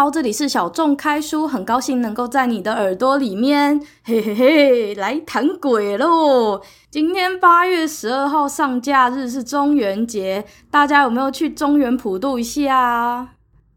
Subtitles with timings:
[0.00, 6.62] 好，这里是小众开书，很高兴能够在你的耳朵里面，嘿嘿嘿，来谈鬼喽！
[6.90, 13.28] 今天八月十二号上架日是中元节，大家有没有去中元普渡一下？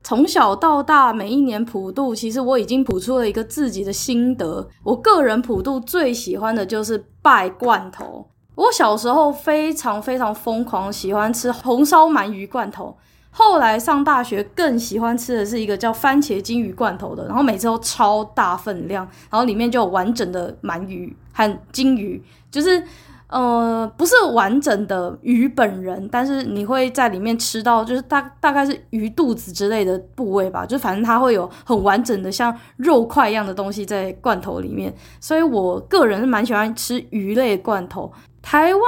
[0.01, 4.70] 从小到大，每一年普渡，其实我已经普出了一个自己的心得。
[4.85, 8.26] 我个人普渡最喜欢的就是拜罐头。
[8.55, 12.95] 我小时候非常非常疯狂，喜欢吃红烧鳗鱼罐头。
[13.35, 22.83] 后来上大学更喜欢吃的是一个叫番茄金鱼罐头的，然后每次都超大分量，然后里面就有完整的鳗鱼和金鱼，就是
[23.27, 38.13] 呃不是完整的鱼本人，但是你会在里面吃到就是大大概是鱼肚子之类的部位吧，就反正它会有很完整的像肉块一样的东西在罐头里面，所以我个人是蛮喜欢吃鱼类罐头。
[38.44, 38.84] 台湾，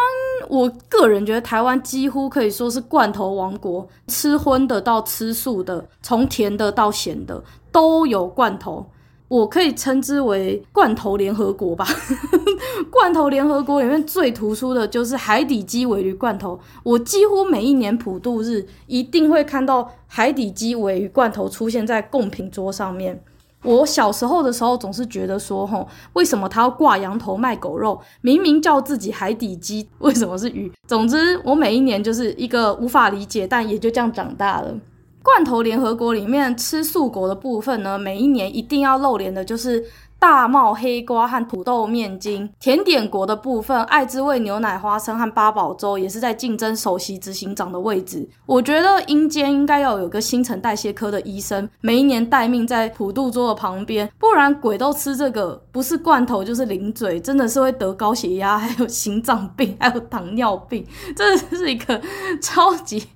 [0.49, 8.85] 我个人觉得台湾几乎可以说是罐头王国，吃荤的到吃素的，从甜的到咸的都有罐头。
[9.27, 11.87] 我可以称之为罐头联合国吧。
[12.91, 23.23] 罐头联合国里面最突出的就是海底鸡尾鱼罐头，我几乎每一年普渡日一定会看到海底鸡尾鱼罐头出现在贡品桌上面。
[23.65, 27.99] 我小时候的时候总是觉得说，吼，为什么他要挂羊头卖狗肉？
[28.21, 30.71] 明明叫自己海底鸡， 为什么是鱼？
[30.87, 34.73] 总之，我每一年就是一个无法理解，但也就这样长大了。
[35.23, 39.83] 罐头联合国里面吃素果的部分呢，每一年一定要露脸的就是。
[40.17, 48.27] 大茂黑瓜和土豆面筋，甜点国的部分，爱之味牛奶花生和八宝粥也是在竞争首席执行长的位置。
[48.47, 60.83] 我觉得阴间应该要有个新陈代谢科的医生，每一年待命在普渡桌的旁边，不然鬼都吃这个，不是罐头就是零嘴，真的是会得高血压，还有心脏病，还有糖尿病，
[61.15, 62.01] 这是一个
[62.41, 63.07] 超级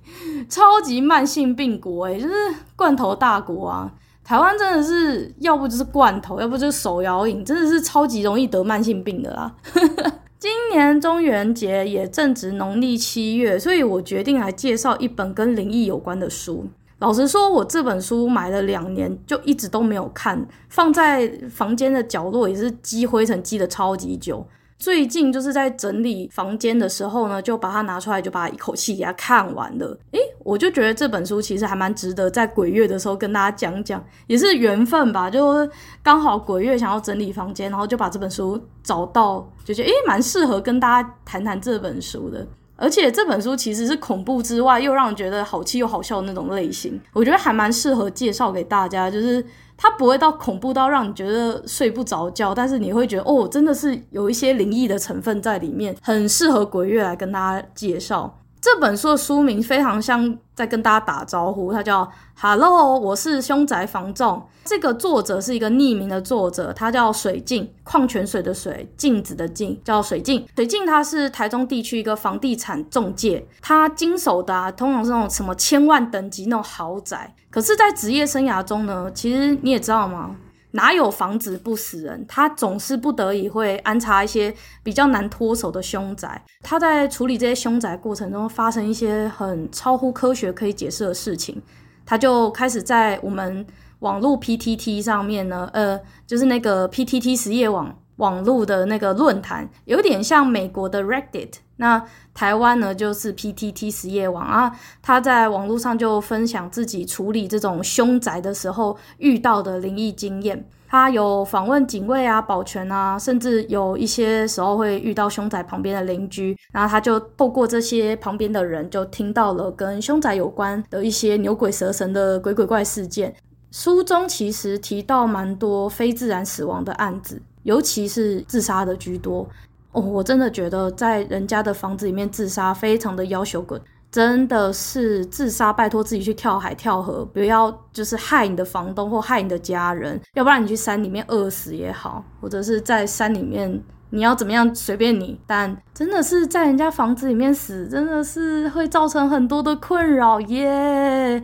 [0.48, 2.34] 超级慢性病国诶，就是
[2.76, 3.90] 罐头大国啊。
[4.30, 9.52] 台湾真的是要不就是罐头，要不就是手摇饮，真的是超级容易得慢性病的啦。
[10.38, 16.64] 今年中元节也正值农历七月，所以我决定来介绍一本跟灵异有关的书。
[17.00, 24.46] 老实说，我这本书买了两年，就一直都没有看，放在房间的角落也是积灰尘积得超级久。
[24.80, 29.96] 最近就是在整理房间的时候呢，就把它拿出来，就把它一口气给它看完了。
[30.12, 35.28] 诶，我就觉得这本书其实还蛮值得在鬼月的时候跟大家讲讲，也是缘分吧。
[35.28, 35.68] 就
[36.02, 42.46] 刚好鬼月想要整理房间，然后就把这本书找到，就觉得诶，蛮适合跟大家谈谈这本书的。
[42.76, 49.44] 而且这本书其实是恐怖之外，又让人觉得好气又好笑的那种类型，我觉得还蛮适合介绍给大家，就是。
[49.82, 58.39] 它不会到恐怖到让你觉得睡不着觉，但是你会觉得哦，真的是有一些灵异的成分在里面，很适合鬼月来跟大家介绍。
[58.60, 62.06] 这本书的书名非常像在跟大家打招呼，它叫
[62.38, 64.46] “Hello，我是凶宅房仲”。
[64.64, 70.46] 这个作者是一个匿名的作者，他叫水镜，矿泉水的水，镜子的镜，叫水镜。
[70.54, 77.34] 水镜他是台中地区一个房地产中介，他经手的啊，通常是那种什么千万等级那种豪宅。
[77.50, 80.36] 可是，在职业生涯中呢，其实你也知道吗？
[80.72, 82.24] 哪有房子不死人？
[82.28, 86.44] 他总是不得已会安插一些比较难脱手的凶宅。
[86.62, 91.60] 他在处理这些凶宅过程中，发生一些很超乎科学可以解释的事情，
[92.06, 93.66] 他就开始在我们
[94.00, 101.54] 网络 PTT 上面呢，呃，就是那个 PTT 实业网网络的那个论坛，有点像美国的 Reddit。
[101.80, 102.00] 那
[102.34, 104.70] 台湾呢，就是 PTT 实业网啊，
[105.02, 110.62] 他在网络上就分享自己处理这种凶宅的时候遇到的灵异经验。
[110.86, 123.34] 他有访问警卫啊、保全啊，甚至有一些时候会遇到凶宅旁边的邻居，然后他就透过这些旁边的人，就听到了跟凶宅有关的一些牛鬼蛇神的鬼鬼怪事件。
[123.70, 129.48] 书中其实提到蛮多非自然死亡的案子，尤其是自杀的居多。
[129.92, 133.76] 哦，我真的觉得在人家的房子里面自杀非常的夭寿骨，
[134.10, 151.42] 真的是自杀，拜托自己去跳海跳河，不要就是害你的房东或害你的家人，要不然你去山里面饿死也好，或者是在山里面你要怎么样随便你，但真的是在人家房子里面死，真的是会造成很多的困扰耶，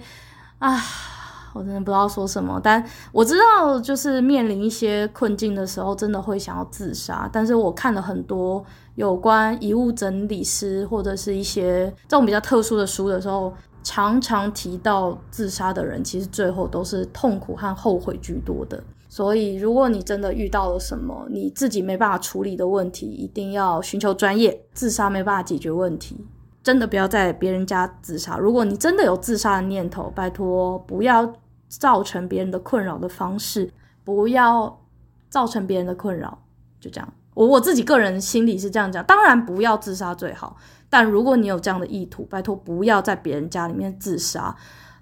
[0.61, 0.81] 啊。
[1.57, 7.29] 我真的不知道说什么，但我知道，就是面临一些困境的时候，真的会想要自杀。
[7.33, 8.65] 但是我看了很多
[8.95, 18.83] 有关遗物整理师或者是一些这种比较特殊的书的时候，常常提到自杀的人，其实最后都是痛苦和后悔居多的。
[19.09, 24.61] 所以，如果你真的遇到了什么你自己没办法处理的问题，一定要寻求专业。
[24.75, 26.27] 自杀没办法解决问题，
[26.63, 28.37] 真的不要在别人家自杀。
[28.37, 31.33] 如果你真的有自杀的念头，拜托不要。
[31.69, 33.73] 造成别人的困扰的方式，
[34.05, 34.81] 不要
[35.29, 36.39] 造成别人的困扰，
[36.81, 37.13] 就这样。
[37.35, 40.57] 我我自己个人心里是这样讲，当然不要自杀最好，
[40.89, 44.57] 但如果你有这样的意图，拜托不要在别人家里面自杀。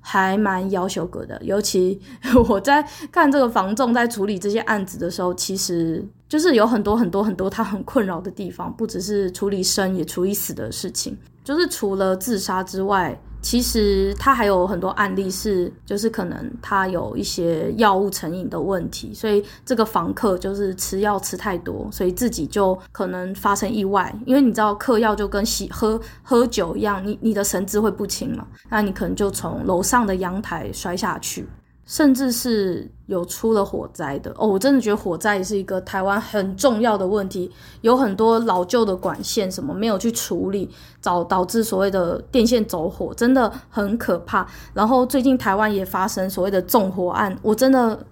[0.06, 1.98] 还蛮要求格的，尤其
[2.46, 13.18] 我在看这个房仲在处理这些案子的时候，其实就是有很多很多很多他很困扰的地方，不只是处理生也处理死的事情，就是除了自杀之外。
[13.44, 24.10] 其实他还有很多案例是，就是可能他有一些药物成瘾的问题，所以这个房客就是吃药吃太多，所以自己就可能发生意外。
[24.24, 31.46] 因为你知道嗑药就跟喜喝喝酒一样，你你的神志会不清嘛，那你可能就从楼上的阳台摔下去。
[31.86, 37.50] 甚至是有出了火灾的哦，我真的觉得火灾是一个台湾很重要的问题，
[37.82, 40.70] 有很多老旧的管线什么没有去处理，
[41.02, 44.46] 导导致所谓的电线走火，真的很可怕。
[44.72, 48.06] 然后最近台湾也发生所谓的纵火案，我真的，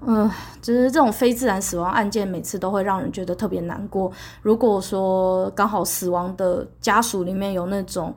[0.00, 0.30] 嗯，
[0.62, 4.10] 就是这种非自然死亡案件，每次都会让人觉得特别难过。
[4.40, 8.14] 如果说刚好死亡的家属里面有那种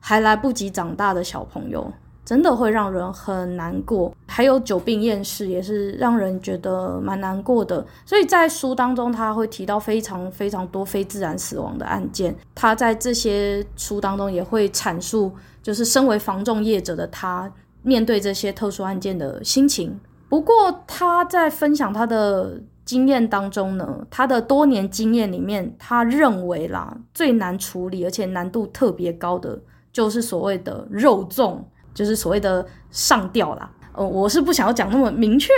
[0.00, 1.92] 还来不及长大的小朋友。
[2.26, 7.86] 真的会让人很难过，还有久病厌世也是让人觉得蛮难过的。
[8.04, 12.34] 所以在书当中，他会提到非常非常多非自然死亡的案件。
[12.52, 15.30] 他在这些书当中也会阐述，
[15.62, 17.48] 就是身为防重业者的他
[17.82, 19.96] 面对这些特殊案件的心情。
[20.28, 29.56] 不过他在分享他的经验当中呢，他的多年经验里面，他认为啦最难处理而且难度特别高的，
[29.92, 31.58] 就是所谓的肉粽。
[31.96, 35.48] 就是所谓的上吊啦，呃，我是不想要讲那么明确，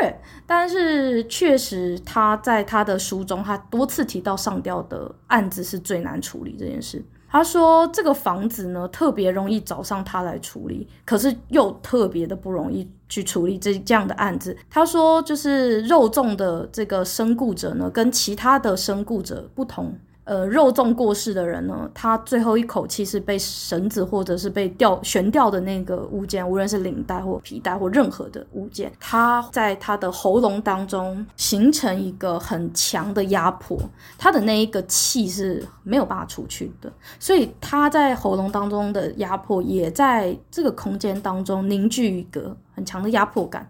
[0.47, 7.05] 但是确实他在他的书中，他多次提到上吊的案子是最难处理这件事。
[7.31, 14.57] 他说这个房子呢，特别容易找上他来处理，可是又特别的不容易去处理这这样的案子。
[14.71, 19.93] 他说，就是肉粽的这个身故者呢，跟其他的身故者不同。
[20.29, 33.79] 呃，肉粽过世的人呢，他最后一口气是被绳子或者是被吊悬吊的那个物件，无论是领带或皮带或任何的物件，他在他的喉咙当中形成一个很强的压迫，
[34.19, 43.67] 他的那一个气是没有办法出去的，所以他在喉咙当中的压迫也在这个空间当中凝聚一个很强的压迫感，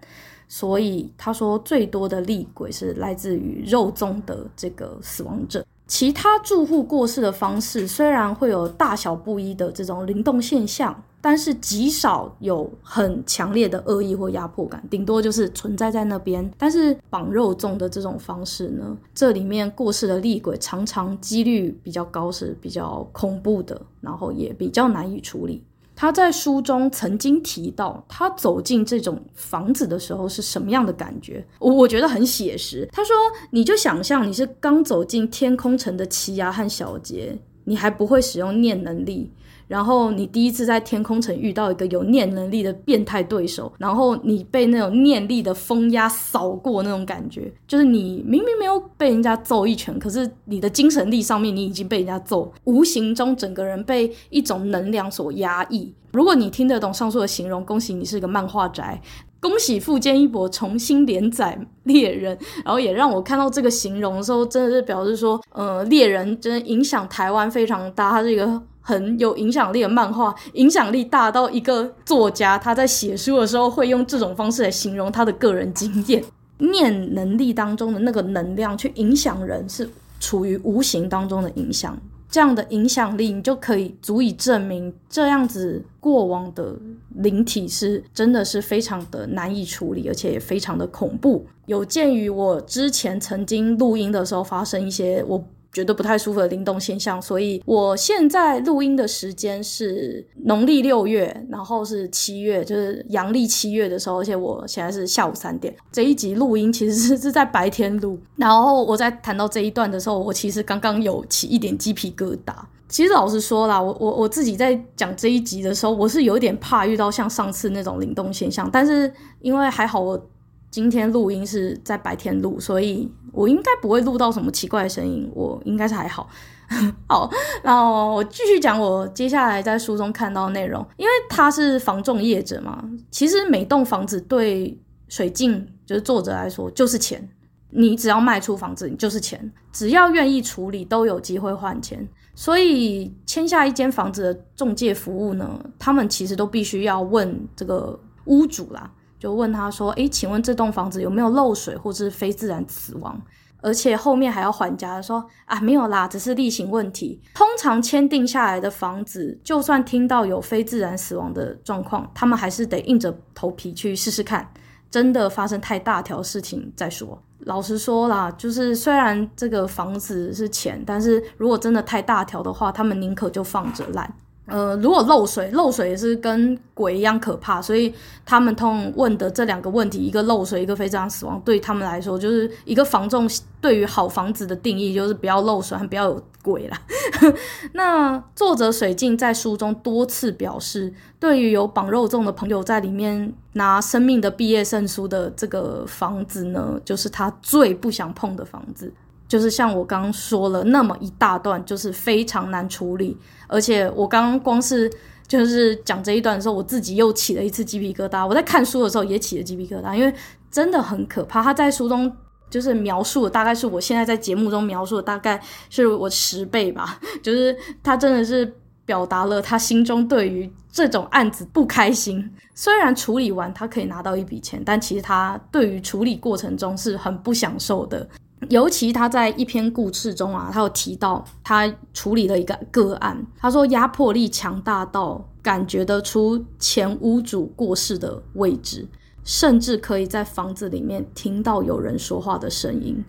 [0.49, 5.64] 所以他说最多的厉鬼是来自于肉粽的这个死亡者。
[5.88, 16.49] 其他住户过世的方式虽然会有大小不一的这种灵动现象，但是极少有很强烈的恶意或压迫感，顶多就是存在在那边。
[16.58, 25.64] 但是绑肉粽的这种方式呢，这里面过世的厉鬼常常几率比较高，是比较恐怖的，然后也比较难以处理。
[26.00, 31.44] 他在书中曾经提到，他走进这种房子的时候是什么样的感觉？
[31.58, 32.88] 我我觉得很写实。
[32.92, 33.16] 他说
[33.50, 39.28] ：“你就想象你是刚走进天空城的奇犽和小杰，你还不会使用念能力。”
[39.68, 55.92] 然后你第一次在天空城遇到一个有念能力的变态对手，然后你被那种念力的风压扫过那种感觉，就是你明明没有被人家揍一拳，可是你的精神力上面你已经被人家揍，无形中整个人被一种能量所压抑。
[56.10, 58.98] 如果你听得懂上述的形容，恭喜你是个漫画宅，
[59.40, 68.62] 恭喜富坚义博重新连载猎人，然后也让我看到这个形容的时候，真的是表示说，呃，猎人真的影响台湾非常大，它是一个。
[68.80, 76.25] 很有影响力的漫画，影响力大到一个作家他在写书的时候会用这种方式来形容他的个人经验。
[76.57, 79.87] 念能力当中的那个能量去影响人，是
[80.18, 81.95] 处于无形当中的影响。
[82.30, 86.76] 这样的影响力，你就可以足以证明这样子过往的
[87.16, 91.47] 灵体是真的是非常的难以处理，而且也非常的恐怖。
[91.66, 95.44] 有鉴于我之前曾经录音的时候发生一些我。
[95.70, 105.75] 觉得不太舒服的灵动现象，所以我现在录音的时间是农历六月，然后是七月，就是阳历七月的时候，而且我现在是下午三点。
[105.92, 112.54] 这一集录音其实是是在白天录，然后我在谈到这一段的时候，我其实刚刚有起一点鸡皮疙瘩。
[112.88, 120.28] 其实老实说啦，我我我自己在讲这一集的时候，我是有点怕遇到像上次那种灵动现象，但是因为还好我。
[120.70, 126.28] 今天录音是在白天录，所以我应该不会录到什么奇怪的声音，我应该是还好。
[127.08, 127.30] 好，
[127.62, 137.26] 然后我继续讲我接下来在书中看到的内容，因为他是房仲业者嘛，其实每栋房子对水镜就是作者来说就是钱，
[137.70, 148.92] 你只要卖出房子，你就是钱，只要愿意处理都有机会换钱，所以签下一间房子的中介服务呢，他们其实都必须要问这个屋主啦。
[149.18, 153.20] 就问他说：“诶，请问这栋房子有没有漏水或者是非自然死亡？”
[153.60, 157.20] 而且后面还要还价说：“啊，没有啦，只是例行问题。
[157.34, 164.48] 通常签订下来的房子，就算听到有非自然死亡的状况，他们还是得硬着头皮去试试看。
[164.90, 167.20] 真的发生太大条事情再说。
[167.40, 174.14] 老实说啦，就是虽然这个房子是钱，但是如果真的太大条的话，他们宁可就放着烂。”
[174.49, 177.93] 呃，如果漏水，漏水也是跟鬼一样可怕，所以
[178.25, 183.28] 他们通问的这两个问题，一个漏水，一个非常死亡，对他们来说就是一个房仲
[183.61, 186.81] 对于好房子的定义，就是不要漏水，不要有鬼啦。
[187.75, 198.93] 那作者水镜在书中多次表示，对于有绑肉粽的朋友在里面拿生命的毕业证书的这个房子呢，就是他最不想碰的房子。
[199.28, 203.16] 就是像我刚刚说了那么一大段，就是非常难处理，
[203.47, 204.90] 而且我刚刚光是
[205.26, 208.26] 就是讲这一段的时候，我自己又起了一次鸡皮疙瘩。
[208.26, 210.12] 我在看书的时候也起了鸡皮疙瘩，因为
[210.50, 211.42] 真的很可怕。
[211.42, 212.11] 他在书中
[212.49, 218.50] 就是描述的大概是我现在在节目中描述的大概是我十倍吧，就是他真的是
[218.87, 222.35] 表达了他心中对于这种案子不开心。
[222.54, 228.08] 虽然处理完他可以拿到一笔钱，但其实他对于处理过程中是很不享受的。
[228.49, 238.87] 尤其他在一篇故事中啊，他有提到他处理了一个个案，他说压迫力强大到感觉得出前屋主过世的位置，
[239.25, 243.04] 甚至可以在房子里面听到有人说话的声音。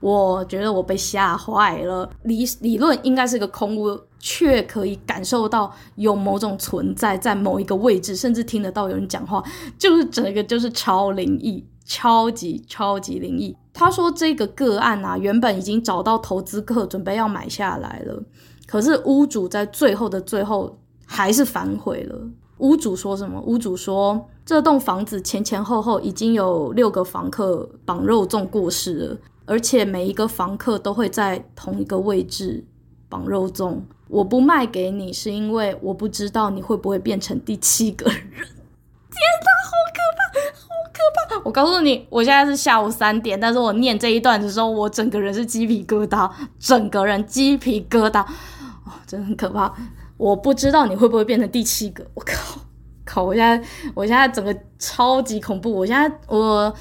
[0.00, 2.08] 我觉得我被吓坏了。
[2.24, 9.42] 理理论应该是个空屋，却可以感受到有某种存在在某一个位置，甚至听得到有人讲话，
[9.78, 11.64] 就是整个就是超灵异。
[11.84, 13.56] 超级超级灵异。
[13.72, 18.22] 他说这个个案啊，原本已经找到投资客，准备要买下来了，
[18.66, 22.18] 可是屋主在最后的最后还是反悔了。
[22.58, 23.40] 屋主说什么？
[23.42, 32.64] 屋主说这栋房子前前后后已经有六个房客绑肉粽过世了，而且每一个房客都会在同一个位置
[33.08, 33.80] 绑肉粽。
[34.06, 38.14] 我不卖给你，是因为我不知道你会不会变成第七个人。
[38.20, 40.63] 天哪，好可怕！
[40.94, 41.42] 可怕！
[41.44, 49.70] 我告诉你，我现在是下午三点，但是我念这一段的时候，我整个人是鸡皮疙瘩，整个人鸡皮疙瘩，哦，真的很可怕。
[50.16, 52.60] 我不知道你会不会变成第七个，我靠，
[53.04, 53.24] 靠！
[53.24, 55.72] 我现在，我现在整个超级恐怖。
[55.72, 56.72] 我现在，我，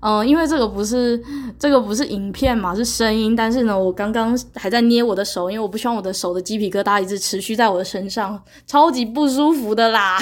[0.00, 1.20] 嗯、因为这个不是
[1.58, 10.18] 这个不是影片嘛，是声音，但是呢，我刚刚还在捏我的手，因为我不希望我的手的鸡皮疙瘩一直持续在我的身上，超级不舒服的啦。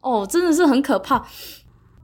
[0.00, 1.26] 哦，真的是很可怕。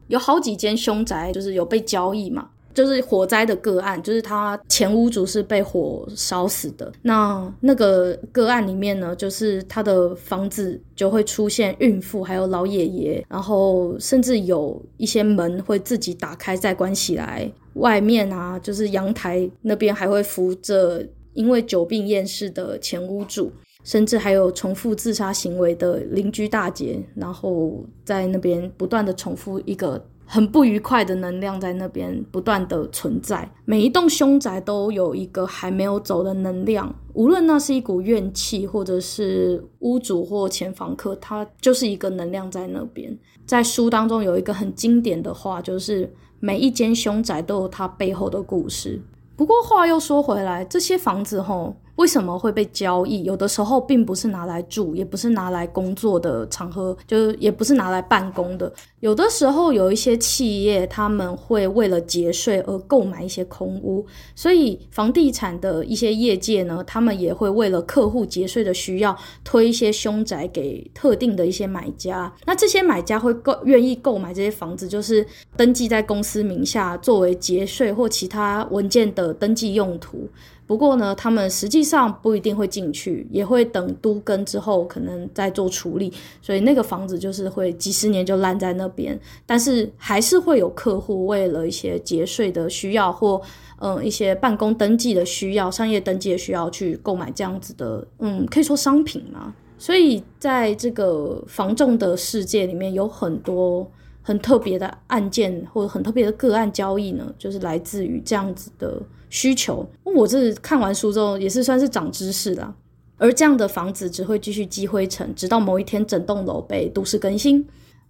[0.08, 6.92] 有好几间凶宅，就是有被交易嘛，就是火灾的个案，就是他前屋主是被火烧死的。
[7.02, 17.50] 那那个个案里面呢，就是他的房子就会出现孕妇，还有老爷爷，然后甚至有一些门会自己打开再关起来。
[17.74, 23.52] 外面啊，就是阳台那边还会扶着因为久病厌世的前屋主。
[23.86, 33.48] 甚至还有重复自杀行为的邻居大姐，然后在那边不断的重复一个很不愉快的能量在那边不断的存在。
[33.64, 43.16] 每一栋凶宅都有一个还没有走的能量，无论那是一股怨气，或者是屋主或前房客，它就是一个能量在那边。
[43.46, 49.00] 在书当中有一个很经典的话，就是每一间凶宅都有它背后的故事。
[49.36, 51.76] 不过话又说回来，这些房子吼。
[51.96, 53.24] 为什么会被交易？
[53.24, 58.72] 有的时候并不是拿来住，也不是拿来工作的场合，就是也不是拿来办公的。
[59.00, 72.32] 有的时候有一些企业，他们会为了节税而购买一些空屋，所以房地产的一些业界呢，他们也会为了客户节税的需要，推一些凶宅给特定的一些买家。
[72.44, 75.24] 那这些买家会购愿意购买这些房子，就是
[75.56, 80.28] 登记在公司名下，作为节税或其他文件的登记用途。
[80.66, 89.16] 不过呢，他们实际上不一定会进去，也会等都更之后可能再做处理，所以那个房子就是会几十年就烂在那边。
[89.46, 93.40] 但是还是会有客户为了一些节税的需要或
[93.78, 99.54] 嗯一些办公登记的需要、商业登记的需要去购买这样子的嗯可以说商品嘛。
[99.78, 103.88] 所以在这个房仲的世界里面，有很多
[104.20, 109.00] 很特别的案件或者很特别的个案交易呢，就是来自于这样子的。
[109.28, 112.74] 需求，我这看完书之后也是算是长知识了。
[113.18, 117.66] 而这样的房子只会继续积灰尘，直到某一天整栋楼被都市更新。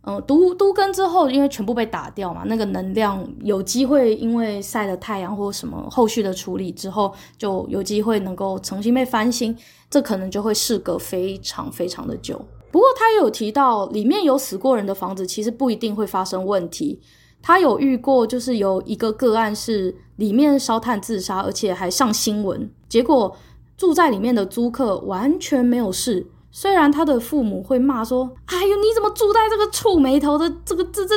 [0.08, 9.56] 嗯，都都更之后，因为全部被打掉嘛，那个能量有机会因为晒了太阳或什么后续的处理之后，就有机会能够重新被翻新。
[9.90, 12.40] 这可能就会事隔非常非常的久。
[12.70, 17.00] 不过他也有提到，里面有死过人的房子，其实不一定会发生问题。
[17.46, 23.36] 他有遇过，就是有一个个案是里面烧炭自杀，而且还上新闻，结果
[23.76, 26.26] 住在里面的租客完全没有事。
[26.50, 31.14] 虽然他的父母会骂说：“哎呦，你怎么住在这个触霉头的这个这这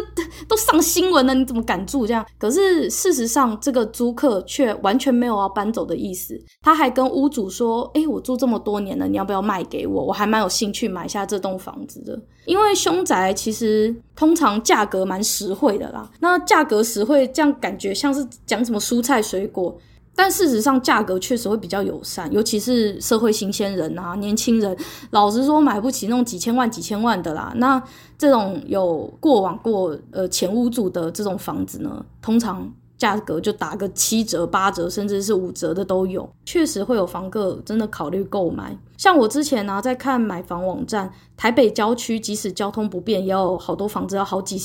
[0.60, 6.40] 上新闻了，你怎么敢住这样？”可是事实上，这个租客却完全没有要搬走的意思。
[6.62, 10.04] 他还跟屋主说：“哎，我住这么多年了，你要不要卖给我？
[10.04, 12.20] 我还蛮有兴趣买下这栋房子的。
[12.46, 16.10] 因为凶宅其实通常价格蛮实惠的啦。
[16.20, 19.76] 那价格实惠，这样感觉像是讲什么蔬菜水果。”
[20.16, 24.76] 但事实上，价格确实会比较友善，尤其是社会新鲜人啊，年轻人，
[25.12, 27.54] 老实说买不起那种几千万、几千万的啦。
[27.56, 27.82] 那
[28.20, 36.30] 这种有过往过呃前屋主的这种房子呢，通常价格就打个七折、八折，甚至是五折的都有。
[36.46, 38.78] 确实会有房客真的考虑购买。
[38.98, 44.60] 像我之前呢、在看买房网站，台北郊区即使交通不便，也有好多房子要好几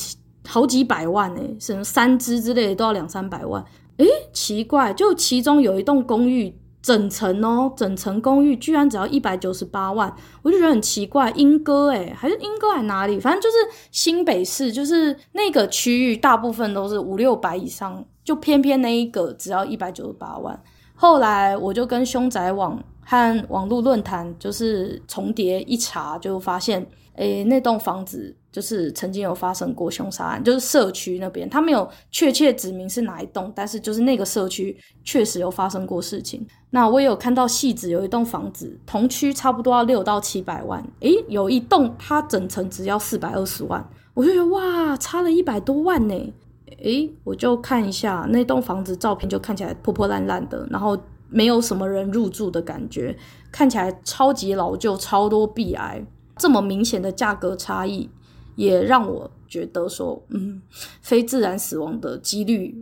[0.49, 3.64] 好几百万诶、欸，什么三支之类的都要两三百万。
[3.99, 6.52] 诶，奇怪，就其中有一栋公寓，
[6.85, 11.31] 整层哦，整层公寓居然只要一百九十八万，我就觉得很奇怪。
[11.31, 13.19] 莺歌诶，还是莺歌还哪里？
[13.19, 13.57] 反正就是
[13.91, 20.62] 新北市，就是那个区域，大部分都是五六百以上，就偏偏那一个只要一百九十八万。
[20.95, 26.87] 后来我就跟凶宅网和网络论坛就是重叠一查，就发现。
[27.17, 36.46] 诶，那栋房子就是曾经有发生过凶杀案，就是社区那边，他没有确切指明是哪一栋，但是就是那个社区确实有发生过事情。
[36.70, 46.32] 那我也有看到戏子有一栋房子，同区差不多要六到七百万，诶，有一栋它整层只要四百二十万，我就觉得哇，差了一百多万呢。
[46.78, 50.97] 诶，我就看一下那栋房子照片，就看起来破破烂烂的，然后
[51.28, 53.17] 没有什么人入住的感觉，
[53.50, 56.06] 看起来超级老旧，超多壁癌。
[56.36, 58.10] 这么明显的价格差异，
[58.56, 60.60] 也让我觉得说，嗯，
[61.00, 62.75] 非自然死亡的几率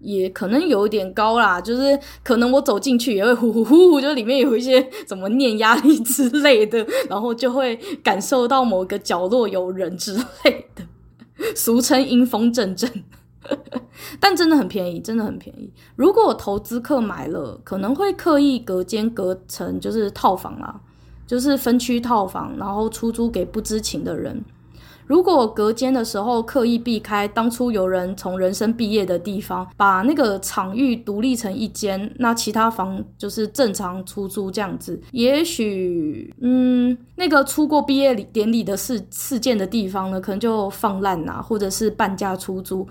[0.00, 1.60] 也可能有一点高啦。
[1.60, 10.84] 就是可能我走进去也会呼呼呼呼，就里面有一些怎么念压力之类的，然后就会感受到某个角落有人之类的，
[11.56, 13.04] 俗称阴风阵阵。
[14.18, 15.72] 但真的很便宜，真的很便宜。
[15.94, 20.80] 如果投资客买了，可能会刻意隔间隔成就是套房啦。
[21.26, 24.44] 就是分区套房，然后出租给不知情的人。
[25.06, 35.00] 如果隔间的时候刻意避开当初有人从人生毕业的地方，把那个场域独立成一间，那其他房就是正常出租这样子。
[35.12, 42.86] 也许，嗯，那个出过毕业典礼的事事件的地方呢，可能就放烂啊，或者是半价出租。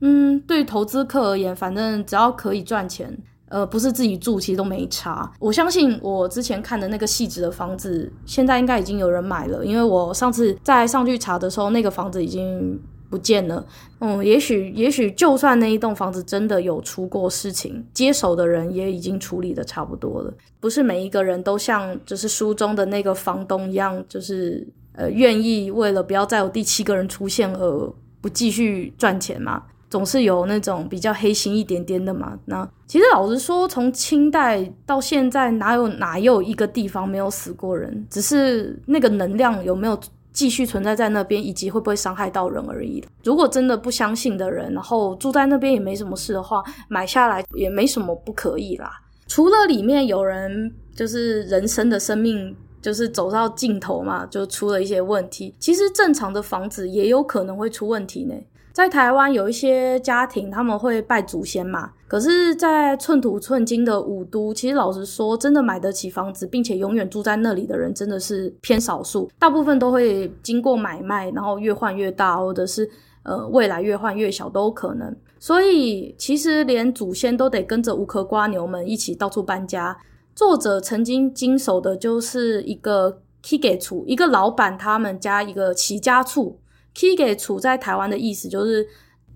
[0.00, 3.16] 嗯，对投资客而言，反正只要可以赚钱。
[3.54, 5.30] 呃，不是自己住，其实都没差。
[5.38, 12.76] 我相信我之前看的那个细致的房子，现在应该已经有人买了，因为我上次在上去查的时候，那个房子已经
[13.08, 13.64] 不见了。
[14.00, 20.34] 嗯，也许，也许就算那一栋房子真的有出过事情，接手的人也已经处理的差不多了。
[20.58, 29.62] 不是每一个人都像就是书中的那个房东一样，就是呃愿意为了不要再有第七个人出现而不继续赚钱嘛。
[29.94, 32.36] 总是有那种比较黑心一点点的嘛。
[32.46, 38.04] 那其实老实说，从清代到现在，哪有哪有一个地方没有死过人？
[38.10, 39.96] 只是那个能量有没有
[40.32, 43.04] 继续存在在那边，以及会不会伤害到人而已。
[43.22, 49.00] 如果真的不相信的人，然后住在那边也没什么事的话，买下来也没什么不可以啦。
[49.28, 52.52] 除了里面有人就是人生的生命
[52.82, 55.54] 就是走到尽头嘛，就出了一些问题。
[55.60, 58.34] 其实正常的房子也有可能会出问题呢。
[58.74, 61.92] 在台湾有一些家庭，他们会拜祖先嘛。
[62.08, 69.30] 可是，在寸土寸金的五都，其实老实说，真的买得起房子，并且永远住在那里的人，真的是偏少数。
[69.38, 72.90] 大部分都会经过买卖，然后越换越大，或者是
[73.22, 75.14] 呃未来越换越小都有可能。
[75.38, 79.96] 所以，其实连祖先都得跟着无壳瓜牛们一起到处搬家。
[80.34, 86.58] 作者曾经经手的就是一个起家厝，一个老板他们家一个起家厝。
[86.94, 88.86] 起家厝在台湾的意思就是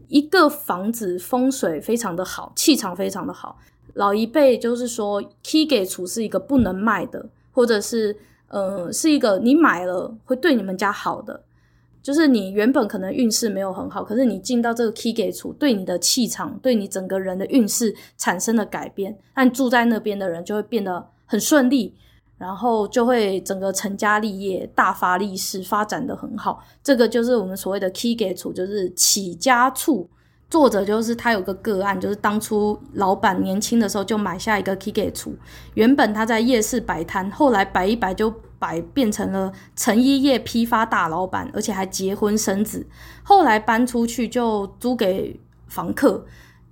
[0.06, 3.58] 一个房子风水非常的好，气场非常的好。
[3.94, 8.16] 老一辈就是说，起家厝是一个不能卖的，或者是
[8.48, 11.42] 呃是一个你买了会对你们家好的。
[12.00, 21.94] 就是你原本可能运势没有很好，可是你进到这个起家厝，对你的气场，对你整个人的运势产生了改变，那你住在那边的人就会变得很顺利。
[22.38, 26.62] 然后就会整个成家立业、大发利市、发展得很好。
[26.82, 30.08] 这个就是我们所谓的起家厝，就是起家处。
[30.50, 35.30] 作者就是他有个个案，就是当初老板年轻的时候就买下一个 Kige 厝，
[35.74, 42.86] 原本他在夜市摆摊，后来摆一摆就摆变成了成衣业批发大老板，而且还结婚生子，
[43.22, 46.24] 后来搬出去就租给房客，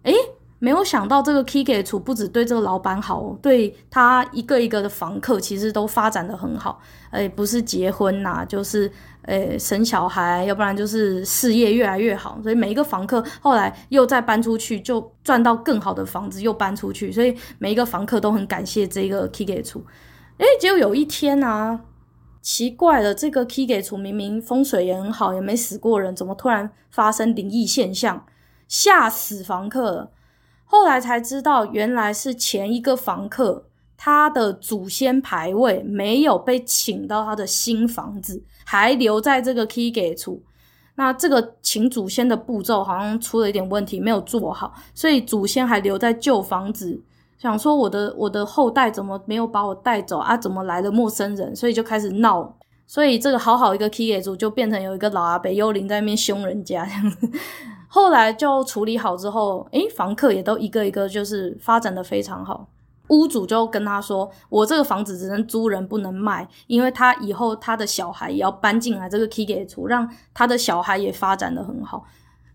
[0.05, 0.15] 诶
[0.59, 6.81] 没有想到这个 Kige 厝不止对这个老板好，对他一个一个的房客其实都发展的很好。
[7.11, 8.91] 诶，不是结婚呐、就是
[9.23, 12.39] 诶生小孩，要不然就是事业越来越好。
[12.43, 17.13] 所以每一个房客后来又再搬出去，就赚到更好的房子，又搬出去。
[17.13, 19.83] 所以每一个房客都很感谢这个 Kige 厝。
[20.39, 21.81] 诶，结果有一天啊，
[22.41, 28.25] 奇怪了，这个 Kige 厝明明风水也很好，也没死过人，怎么突然发生灵异现象，
[28.67, 30.13] 吓死房客了。
[30.69, 33.65] 后来才知道，原来是前一个房客，
[33.97, 40.39] 他的祖先牌位没有被请到他的新房子，还留在这个 Kige 厝。
[40.97, 47.01] 那这个请祖先的步骤好像出了一点问题，没有做好，所以祖先还留在旧房子，
[47.39, 50.37] 想说我的我的后代怎么没有把我带走啊？
[50.37, 51.55] 怎么来了陌生人？
[51.55, 57.31] 所以就开始闹，所以这个好好一个 Kige 厝就变成有一个老阿伯幽灵在那边凶人家这样子。
[57.89, 62.69] 后来就处理好之后，诶，房客也都一个一个就是发展得非常好。
[63.09, 72.05] 屋主就跟他说：“我这个房子只能租人，不能卖，因为他以后他的小孩也要搬进来这个 Kige 厝，让他的小孩也发展得很好。”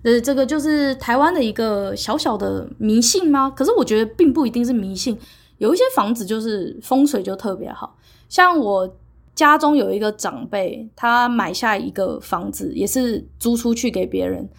[0.03, 3.49] 呃，这个就是台湾的一个小小的迷信吗？
[3.55, 5.17] 可是我觉得并不一定是迷信，
[5.59, 7.95] 有一些房子就是风水就特别好，
[8.27, 8.93] 像我
[9.33, 14.49] 家中有一个长辈，他买下一个房子，也是租出去给别人。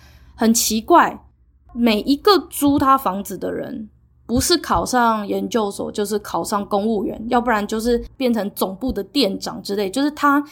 [0.43, 1.25] 很奇怪，
[1.73, 3.89] 每一个租他房子的人，
[4.27, 9.89] 不是考上研究所，就是考上公务员，要不然就是变成总部的店长之类。
[9.89, 10.43] 就是他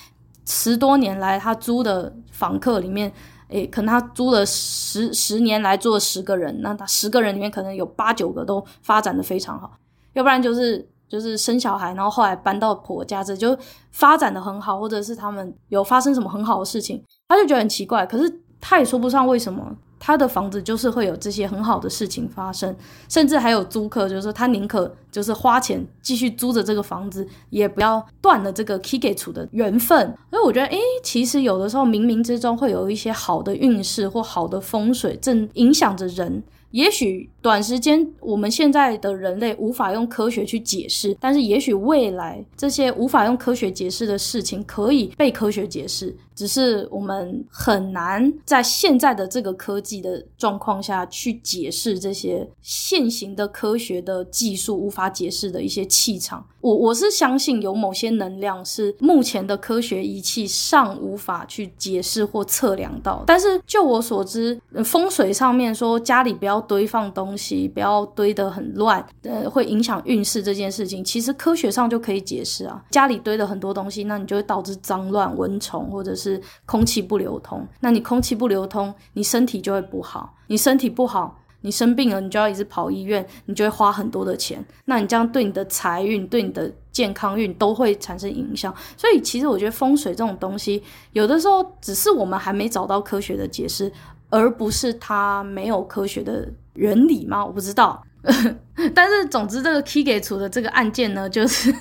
[0.47, 3.13] 十多年来，他租的房客里面，
[3.49, 9.73] 诶，可能他租了十十年来租了十个人，那他十个人里面可能有八九个都发展的非常好，
[10.13, 13.59] 要不然就是就是生小孩，然后后来搬到婆家这就
[13.91, 18.41] 发展的很好，或者是他们有发生什么很好的事情，他就觉得很奇怪，可是。
[18.61, 22.75] 他也说不上为什么他的房子就是会有这些很好的事情发生，
[23.09, 30.15] 甚至还有租客，就是说他宁可就是花钱继续租着这个房子，也不要断了这个 Kige 厝的缘分。
[30.31, 36.43] 所以我觉得，诶，其实有的时候冥冥之中会有一些好的运势或好的风水正影响着人。
[36.71, 56.43] 也许短时间我们现在的人类无法用科学去解释，但是也许未来这些无法用科学解释的事情可以被科学解释，只是我们很难在现在的这个科技的状况下去解释这些现行的科学的技术无法解释的一些气场。
[56.63, 72.83] 我我是相信有某些能量是目前的科学仪器尚无法去解释或测量到，但是就我所知，风水上面说家里不要堆放东西，不要堆得很乱，呃，会影响运势这件事情，其实科学上就可以解释啊。
[72.91, 76.30] 家里堆了很多东西，那你就会导致脏乱、蚊虫，或者是
[76.67, 77.67] 空气不流通。
[77.81, 80.37] 那你空气不流通，你身体就会不好。
[80.49, 84.63] 你身体不好，你生病了，你就要一直跑医院，你就会花很多的钱。
[84.85, 88.75] 那你这样对你的财运、对你的健康运都会产生影响。
[88.97, 93.91] 所以，其实我觉得风水这种东西，有的时候只是我们还没找到科学的解释。
[94.33, 97.45] 而不是它没有科学的原理吗？
[97.45, 98.01] 我不知道。
[98.95, 101.73] 但是总之，这个 Kige 厝的这个案件呢，就是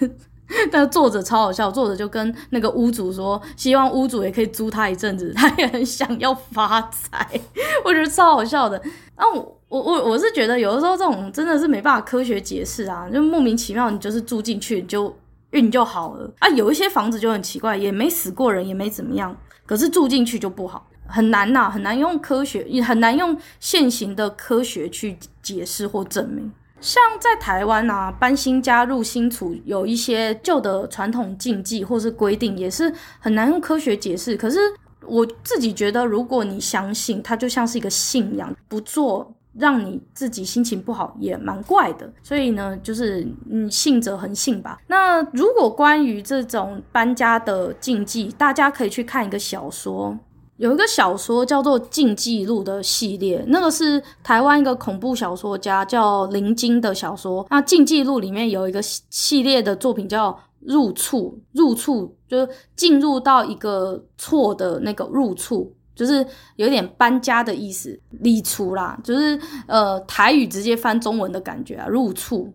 [0.72, 7.28] 那作者超好笑，作者就跟那个屋主说，希望屋主也可以租他一阵子， 他也很想要发财。
[7.86, 8.82] 我觉得超好笑的。
[9.16, 15.16] 那我我我我是觉得，有的时候这种真的是没办法科学解释啊，就莫名其妙，你就是住进去就
[15.52, 16.50] 运就好了啊。
[16.50, 19.36] 有一些房子就很奇怪，也没死过人，也没怎么样，
[19.66, 20.88] 可是住进去就不好。
[21.12, 26.52] 很难呐、很难用科学，也很难用现行的科学去解释或证明。
[26.82, 34.36] 像在台湾啊，搬新家入新厝，有一些旧的传统禁忌或是规定，也是很难用科学解释。
[34.38, 34.60] 可是
[35.06, 42.12] 我自己觉得，如果你相信，它就像是一个信仰，不做让你自己心情不好，也蛮怪的。
[42.22, 44.80] 所以呢，就是你信则恒信吧。
[44.88, 50.18] 那如果关于这种搬家的禁忌，大家可以去看一个小说。
[50.60, 57.48] 有一个小说叫做《禁忌录》的系列，那个是台湾一个恐怖小说家叫林晶的小说。
[57.50, 66.26] 那《禁忌录》里面有一个系列的作品叫“入厝”，入厝就是进入到一个错的那个入厝，就是
[66.58, 67.98] 有点搬家的意思。
[68.20, 72.46] 里厝啦，就是呃台语直接翻中文的感觉啊，入厝、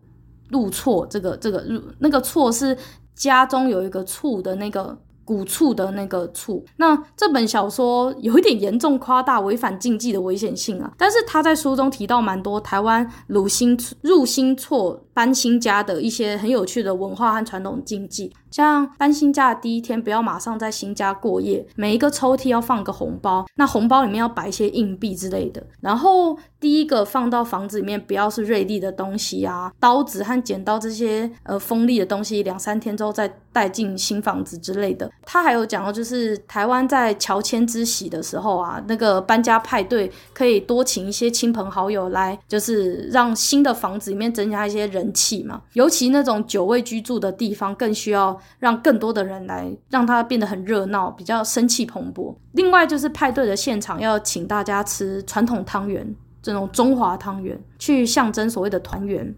[0.51, 2.77] 入错这个这个入那个错是
[3.15, 4.95] 家中有一个厝的那个。
[5.25, 6.65] 谷畜的那个畜。
[6.77, 18.33] 那这本小说有一点严重夸大违反禁忌的危险性啊，但是他在书中提到蛮多台湾入新入新厝搬新家的一些很有趣的文化和传统禁忌。
[18.51, 25.61] 像搬新家的第一天，不要马上在新家过夜，每一个抽屉要放个红包，那红包里面要摆一些硬币之类的。
[25.81, 35.11] 然后第一个放到房子里面，不要是锐利的东西啊，刀子和剪刀这些呃锋利的东西，两三天之后再带进新房子之类的。
[35.25, 45.63] 他还有讲到，就是台湾在乔迁之喜的时候啊，那个搬家派对可以多请一些亲朋好友来，就是让新的房子里面增加一些人气嘛。
[45.73, 48.39] 尤其那种久未居住的地方，更需要。
[48.59, 52.35] 让更多的人来，让它变得很热闹，比较生气蓬勃。
[52.53, 59.35] 另外就是派对的现场要请大家吃传统汤圆，这种中华汤圆，去象征所谓的团圆。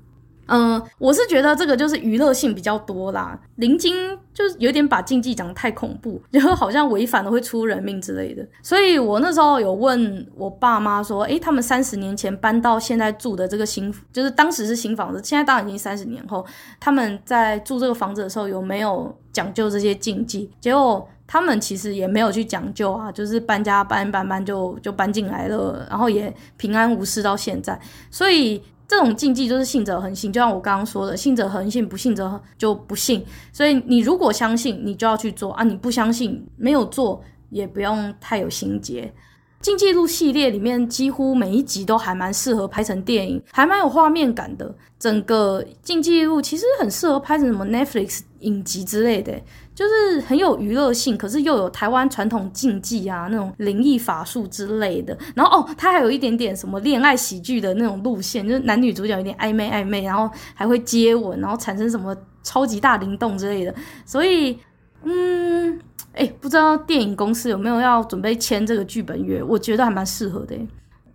[0.46, 3.38] 嗯，我是觉得这个就是娱乐性比较多啦。
[3.56, 3.94] 林金
[4.32, 8.46] 就是有点把禁忌讲得太恐怖， 然后好像违反了会出人命之类的。
[8.62, 16.46] 所以我那时候有问我爸妈说，诶，他们三十年前搬到现在住的这个新，就是当时是新房子，现在当然已经三十年后，
[16.78, 20.50] 他们在住这个房子的时候有没有讲究这些禁忌？
[20.60, 27.76] 结果他们其实也没有去讲究啊，就是搬家搬搬搬就就搬进来了，然后也平安无事到现在，
[28.10, 28.62] 所以。
[28.88, 33.24] 这种禁忌就是信者恒信，就像我刚刚说的，信者恒信，不信者就不信。
[33.52, 39.12] 所以你如果相信，你就要去做啊；你不相信，没有做也不用太有心结。
[39.60, 44.72] 禁忌录系列里面几乎每一集都还蛮适合拍成电影，还蛮有画面感的。
[44.98, 49.32] 整个禁忌录其实很适合拍成什么 Netflix 影集之类的。
[49.76, 55.16] 就是很有娱乐性，可是又有台湾传统禁忌啊，那种灵异法术之类的。
[55.34, 63.74] 然后哦，它还有一点点什么恋爱喜剧的那种路线，就是男女主角有点暧昧暧昧，然后还会接吻，然后产生什么超级大灵动之类的。
[64.06, 64.58] 所以，
[65.02, 65.78] 嗯，
[66.14, 69.42] 哎，不知道电影公司有没有要准备签这个剧本约？
[69.42, 70.56] 我觉得还蛮适合的。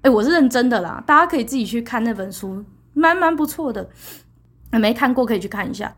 [0.04, 3.90] 哎，我是认真的啦，大家可以自己去看那本书，蛮蛮不错的。
[4.72, 5.92] 没看过可以去看一下。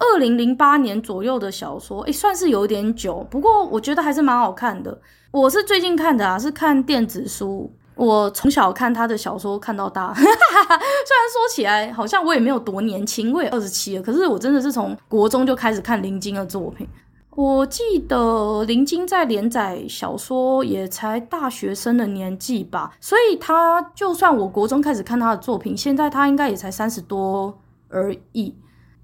[0.00, 5.00] 二零零八年左右的小说，诶，算是有点久，不过我觉得还是蛮好看的。
[5.30, 7.70] 我是最近看的啊，是看电子书。
[7.94, 16.86] 我从小看他的小说看到大， 虽然说起来好像我也没有多年轻，我也二十七了，可是我真的是从国中就开始看林金的作品。
[17.34, 27.58] 我记得林金在连载小说也才大学生的年纪吧，所以他就算我国中开始看他的作品，现在他应该也才三十多
[27.88, 28.54] 而已。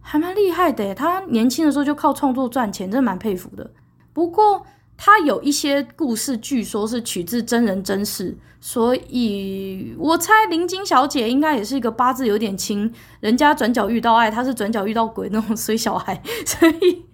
[0.06, 3.68] 还蛮厉害的，他年轻的时候就靠创作赚钱，真的蛮佩服的。
[4.12, 4.64] 不过
[4.96, 17.04] 他有一些故事，据说是取自真人真事，所以我猜林金小姐应该也是一个八字有点轻，人家转角遇到爱，她是转角遇到鬼那种衰小孩， 所以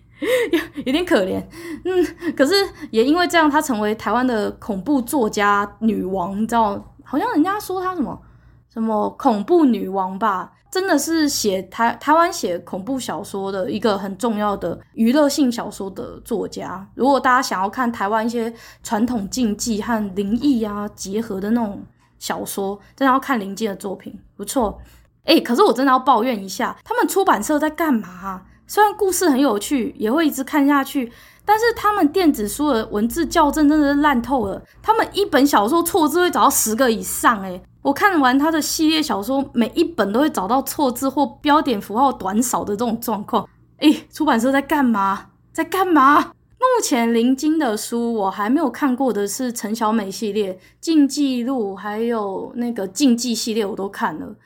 [0.50, 1.42] 有有点可怜。
[1.84, 2.52] 嗯，可是
[2.90, 6.84] 也因为这样，她成为台湾的恐怖作家女王，你知道？
[7.04, 8.20] 好像人家说她什么
[8.68, 10.52] 什么恐怖女王吧。
[10.70, 16.86] 真的是写台台湾写恐怖小说的一个很重要的娱乐性小说的作家。
[16.94, 18.52] 如果大家想要看台湾一些
[18.82, 21.82] 传统禁忌和灵异啊结合的那种
[22.18, 24.80] 小说，真的要看林金的作品，不错。
[25.24, 28.42] 哎、可是我真的要抱怨一下，他们出版社在干嘛？
[28.66, 31.12] 虽然故事很有趣，也会一直看下去，
[31.50, 34.62] 但是他们电子书的文字校正真的是烂透了。
[34.80, 43.44] 他们一本小说错字会找到十个以上、欸，我看完他的系列小说，每一本都会找到错字或标点符号短少的这种状况。
[43.78, 45.26] 诶，出版社在干嘛？
[45.52, 46.20] 在干嘛？
[46.60, 54.36] 目前林晶的书我还没有看过的是陈小美系列、禁忌录，还有那个禁忌系列，我都看了。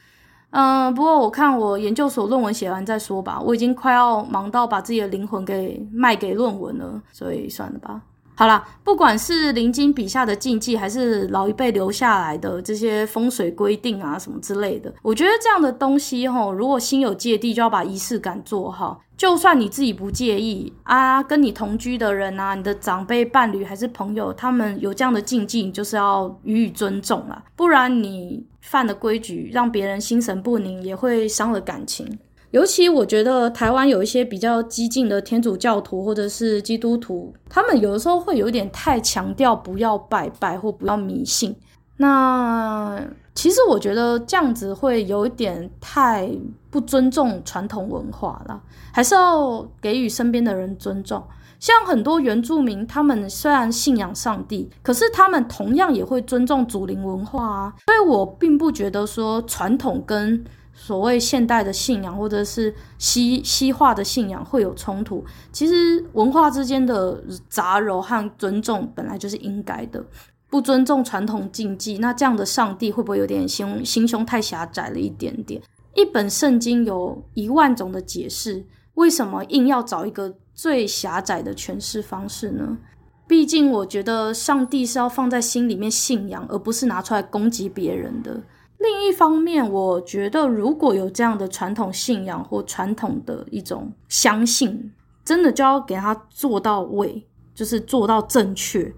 [0.55, 3.41] 嗯，不过我看我研究所论文写完再说吧。
[3.41, 8.01] 我已经快要忙到把自己的灵魂给卖给论文了，所以算了吧。
[8.37, 19.01] 好啦，不管是林金笔下的禁忌，还是老一辈留下来的这些风水规定啊什么之类的，我觉得这样的东西吼，如果心有芥蒂，就要把仪式感做好。
[19.17, 32.19] 就算你自己不介意啊，跟你同居的人啊，你的长辈、伴侣还是朋友，他们有这样的禁忌，你就是要予以尊重啦，不然你犯了规矩，让别人心神不宁，也会伤了感情。
[32.51, 41.55] 尤其我觉得台湾有一些比较激进的天主教徒或者是基督徒，他们有的时候会有点太强调不要拜拜或不要迷信。
[41.97, 43.01] 那
[43.35, 46.31] 其实我觉得这样子会有一点太
[46.71, 51.23] 不尊重传统文化了，还是要给予身边的人尊重。
[51.59, 57.75] 像很多原住民，他们虽然信仰上帝，可是他们同样也会尊重祖灵文化啊。
[57.87, 65.25] 所以我并不觉得说传统跟所谓现代的信仰或者是西西化的信仰会有冲突。
[65.53, 70.05] 其实文化之间的杂糅和尊重本来就是应该的。
[70.51, 75.61] 不尊重传统禁忌，那这样的上帝会不会有点心心胸太狭窄了一点点？
[75.95, 78.65] 一本圣经有一万种的解释，
[78.95, 82.79] 为什么硬要找一个最狭窄的诠释方式呢？
[83.27, 88.43] 毕竟我觉得上帝是要放在心里面信仰，而不是拿出来攻击别人的。
[88.79, 94.93] 另一方面，我觉得如果有这样的传统信仰或传统的一种相信，
[95.25, 98.95] 真的就要给他做到位，就是做到正确。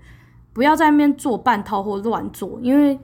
[0.52, 2.98] 不要在那边做半套或乱做，因为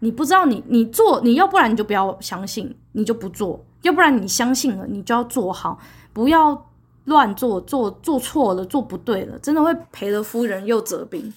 [0.00, 5.78] 你不知道你你做，你要不然你就不要相信，你就不做；要不然你相信了，你就要做好，
[6.12, 6.67] 不要
[7.08, 11.32] 乱做，做做错了，做不对了，真的会赔了夫人又折兵。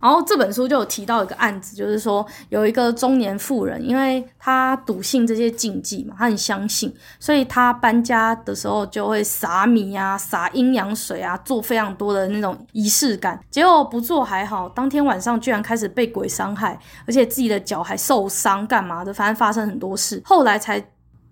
[0.00, 13.38] 然后这本书就有提到一个案子，就是说有一个中年妇人，因为她笃信这些禁忌嘛，她很相信，所以她搬家的时候就会撒米啊、撒阴阳水啊，做非常多的那种仪式感。
[13.50, 19.12] 结果不做还好，当天晚上居然开始被鬼伤害，而且自己的脚还受伤，干嘛的？
[19.12, 20.22] 反正发生很多事。
[20.24, 20.82] 后来才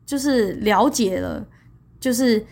[0.04, 1.42] 就是了解了，
[1.98, 2.44] 就是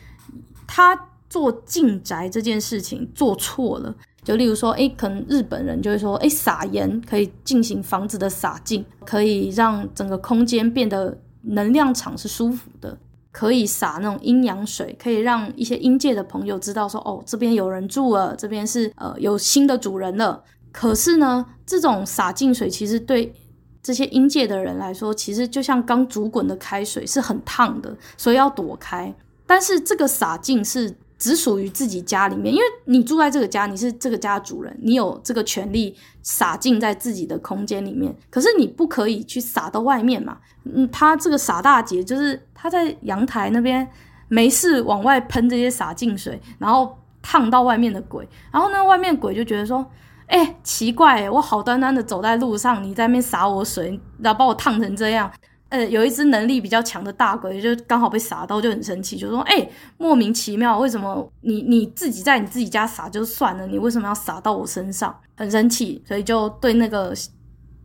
[0.67, 3.95] 她做进宅这件事情做错了。
[4.25, 12.99] 就例如说，诶，可能日本人就会说，诶，撒盐可以进行房子的洒净，可以让整个空间变得能量场是舒服的，
[13.31, 20.43] 可以撒那种阴阳水，可以让一些阴界的朋友知道说，哦，这边有人住了，这边是呃有新的主人了。
[20.73, 23.33] 可是呢，这种洒净水其实对
[23.81, 29.15] 这些阴界的人来说，其实就像刚煮滚的开水，是很烫的，所以要躲开。
[29.47, 30.93] 但是这个洒净是。
[31.19, 38.15] 只属于自己家里面，因为你住在这个家，你是这个家主人，你有这个权利洒进在自己的空间里面。
[38.29, 40.39] 可是你不可以去洒到外面嘛。
[40.65, 43.89] 嗯，他这个傻大姐就是他在阳台那边
[44.29, 48.29] 没事往外喷这些洒净水，然后烫到外面的鬼。
[48.53, 49.85] 然后呢，外面鬼就觉得说，
[50.27, 55.31] 哎、奇怪、我好端端的走在路上，你在那边洒我水，然后把我烫成这样。
[55.69, 65.15] 呃，有一只能力比较强的大鬼，就刚好被撒到，就很生气，就说：“哎、莫名其妙，为什么你你自己在你自己家撒就算了，你为什么要撒到我身上？
[65.37, 67.13] 很生气，所以就对那个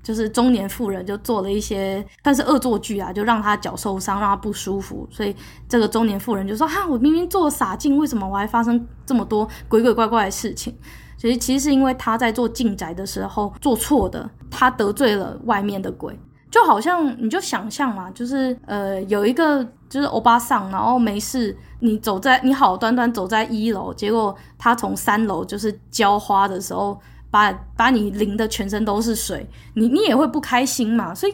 [0.03, 5.07] 就是中年妇人就做了一些，但是恶作剧啊，就让他脚受伤，让他不舒服。
[5.09, 5.35] 所以
[5.67, 10.75] 这个中年妇人就说：哈，我明明做了洒净，为什么我还发生这么多鬼鬼怪怪的事情？
[11.17, 16.17] 所以其实是因为他在做进宅的时候做错的，他得罪了外面的鬼。”
[16.51, 26.99] 就好像你就想象嘛，就是呃有一个就是欧巴桑，然后没事，你走在你好端端走在一楼，结果他从三楼就是浇花的时候，
[27.31, 31.15] 把把你淋得全身都是水，你你也会不开心嘛。
[31.15, 31.33] 所以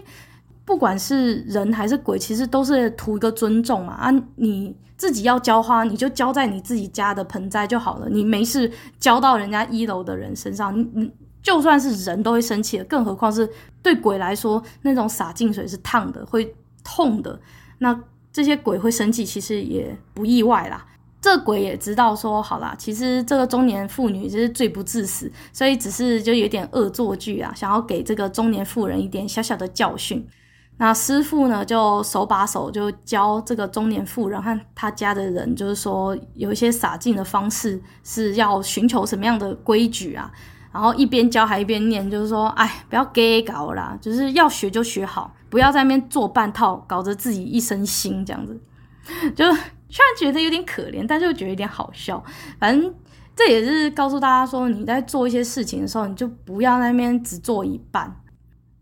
[0.64, 3.94] 不管是人还是鬼，其实都是图一个尊重嘛。
[3.94, 11.12] 啊，你自己要浇花，你就浇在你自己家的盆栽就好了，你没事浇到人家一楼的人身上，你你。
[11.48, 13.50] 就算是人都会生气的，更何况是
[13.82, 17.40] 对鬼来说，那种洒净水是烫的，会痛的。
[17.78, 17.98] 那
[18.34, 20.86] 这些鬼会生气，其实也不意外啦。
[21.22, 30.28] 这鬼也知道说，好啦，其实这个中年妇女就是罪不至死，所以只是就有点恶作剧啊，想要给这个中年妇人一点小小的教训。
[30.76, 40.30] 那师傅呢，就手把手就教这个中年妇人和他家的人，就是说有一些洒净的方式是要寻求什么样的规矩啊。
[40.78, 48.56] 然后一边教还一边念，就是说，哎，不要给搞啦，就是要学就学好，不要在那边做半套，搞得自己一身腥这样子。
[49.36, 52.24] 就虽然觉得有点可怜，但是又觉得有点好笑。
[52.60, 52.94] 反正
[53.36, 58.16] 这也是告诉大家说，你在做一些事情的时候，你就不要在那边只做一半。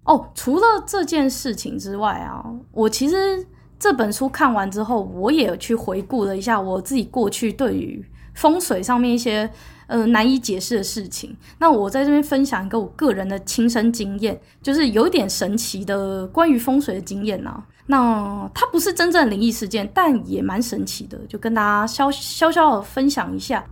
[0.04, 3.48] 哦，除了这件事情之外啊，我其实
[3.80, 8.06] 这本书看完之后，我也去回顾了一下我自己过去对于
[8.36, 9.50] 风水上面一些。
[9.88, 11.38] 呃，难以解释的事情。
[11.60, 17.64] 那我在这边分享一个我个人的亲身经验，就是有点神奇的关于风水的经验啊。
[17.86, 23.64] 那它不是真正灵异事件，但也蛮神奇的，就跟大家稍稍稍的分享一下。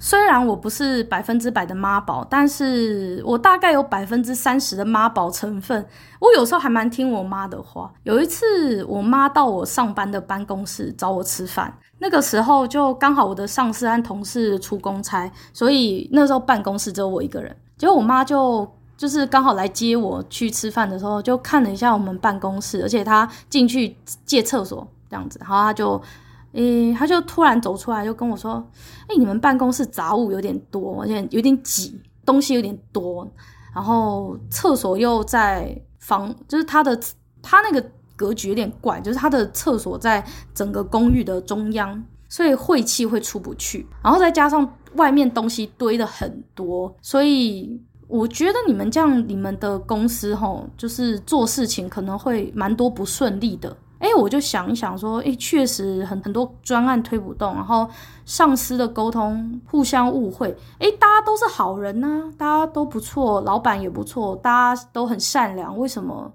[0.00, 5.86] 虽然我不是百分之百的妈宝，但是我大概有百分之三十的妈宝成分。
[6.18, 7.88] 我有时候还蛮听我妈的话。
[8.02, 11.72] 有一次，我妈到我上班的办公室找我吃饭，
[12.02, 17.56] 那个时候就刚好我的上司和同事出公差，所以那时候办公室只有我一个人。
[17.78, 23.96] 结果我妈就就是刚好来接我去吃饭的时候，就看了一下我们办公室，而且她进去
[24.26, 26.02] 借厕所这样子，然后她就。
[26.54, 28.62] 诶、欸，他就突然走出来，就跟我说
[29.08, 33.26] ：“诶、你们办公室杂物有点多，而且有点挤，东西有点多，
[33.74, 36.94] 然后厕所又在房，就是他的
[37.40, 37.82] 他那个
[38.16, 43.86] 格局有点怪，就是它的厕所在整个公寓的中央，所以晦气会出不去。
[44.02, 53.76] 然后再加上外面东西堆的很多，所以我觉得你们这样，你们的公司吼，就是做事情可能会蛮多不顺利的。
[53.98, 57.88] 哎，我就想一想说，哎，确实很很多专案推不动，然后
[58.24, 66.32] 上司的沟通互相误会，哎，大家都是好人呐、大家都不错，老板也不错，大家都很善良，为什么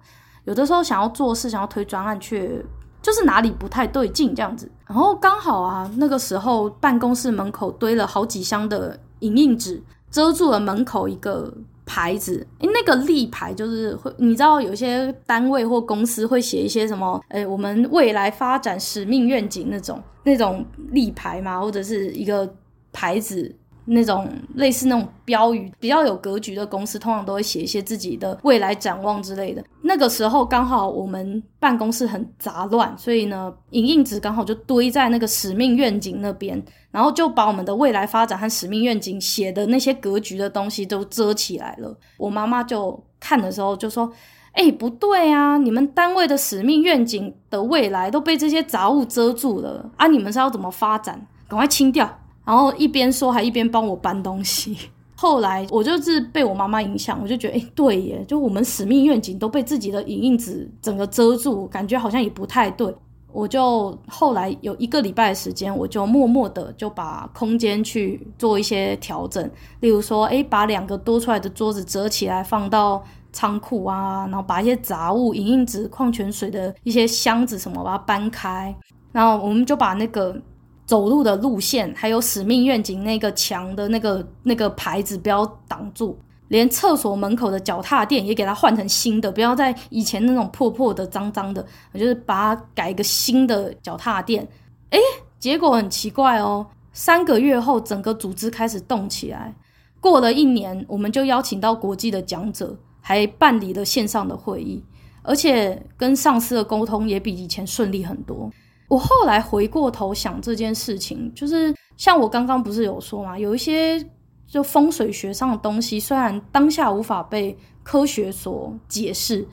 [0.47, 2.59] 有的时候想要做事，想要推专案，却
[3.01, 4.67] 就是哪里不太对劲这样子？
[4.87, 11.53] 然后刚好啊，那个时候办公室门口堆了好几箱的影印纸，遮住了门口一个。
[11.89, 22.53] 牌子，诶，那个立牌就是会，你知道有些单位或公司会写一些什么，诶，我们未来发展使命愿景那种那种立牌嘛，或者是一个
[22.91, 23.55] 牌子。
[23.89, 29.63] 那种类似那种标语比较有格局的公司，通常都会写一些自己的未来展望之类的。
[29.81, 36.61] 那个时候刚好我们办公室很杂乱，所以呢，影印纸刚好就堆在那个使命愿景那边，
[36.91, 41.97] 然后就把我们的未来发展和使命愿景写的那些格局的东西都遮起来了。
[42.17, 44.11] 我妈妈就看的时候就说
[44.51, 50.07] ：“哎，不对啊，你们单位的使命愿景的未来都被这些杂物遮住了啊！
[50.07, 51.25] 你们是要怎么发展？
[51.47, 54.77] 赶快清掉。”然后一边说还一边帮我搬东西。
[55.19, 62.95] 后来我就是被我妈妈影响，我就觉得，哎，对耶，就我们使命愿景都被自己的影印纸整个遮住，感觉好像也不太对。
[63.33, 69.43] 我就后来有一个礼拜的时间，我就默默的就把空间去做一些调整，
[69.79, 78.73] 例如说，哎，把两个多出来的桌子折起来放到仓库啊，然后把一些杂物、影印纸、矿泉水的一些箱子什么把它搬开，
[79.11, 80.39] 然后我们就把那个。
[80.87, 86.17] 走路的路线，还有使命愿景那个墙的那个那个牌子，不要挡住。
[86.47, 91.63] 连厕所门口的脚踏垫也给它换成新的，不要再以前那种破破的、脏脏的。
[91.91, 94.47] 我就是把它改一个新的脚踏垫。
[94.91, 94.99] 诶，
[95.37, 99.53] 结果很奇怪哦，三个月后，整个组织开始动起来。
[99.99, 104.81] 过了一年，我们就邀请到国际的讲者，还办理了线上的会议，
[105.23, 108.49] 而且跟上司的沟通也比以前顺利很多。
[108.87, 114.03] 我后来回过头想这件事情，就是像我刚刚不是有说嘛，有一些
[114.47, 119.45] 就风水学上的东西，虽然当下无法被科学所解释，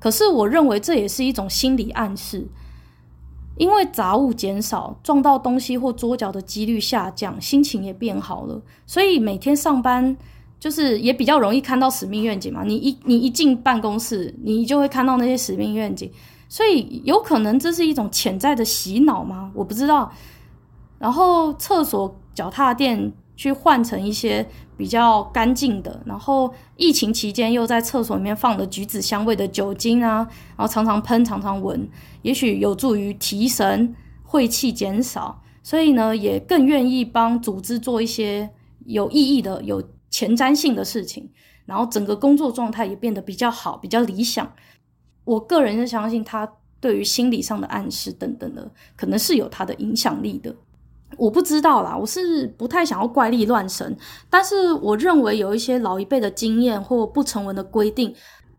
[0.00, 2.48] 可是我认为这也是一种心理暗示，
[3.56, 10.16] 因为杂物减少，撞到东西或桌角的几率下降，心情也变好了，所以每天上班
[10.58, 12.64] 就是也比较容易看到使命愿景嘛。
[12.64, 16.10] 你一你一进办公室，你就会看到那些使命愿景。
[16.50, 19.50] 所以有可能这是一种潜在的洗脑吗？
[19.54, 20.12] 我不知道。
[20.98, 24.46] 然后厕所脚踏垫去换成一些
[24.76, 31.88] 比较干净的，然后疫情期间又在厕所里面放了橘子香味的酒精啊，然后常常喷，常常闻，
[32.22, 33.94] 也许有助于提神、
[34.24, 35.40] 晦气减少。
[35.62, 38.50] 所以呢，也更愿意帮组织做一些
[38.86, 41.30] 有意义的、有前瞻性的事情，
[41.64, 44.50] 然后整个工作状态也变得比较好、比较理想。
[45.30, 46.50] 我个人是相信他
[46.80, 50.52] 对于心理上的暗示等等的，可能是有他的影响力的。
[51.16, 53.96] 我不知道啦，我是不太想要怪力乱神，
[54.28, 58.12] 但是我认为有一些老一辈的经验或不成文的规定，